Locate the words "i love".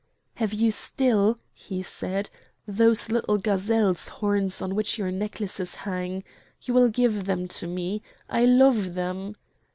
8.27-8.95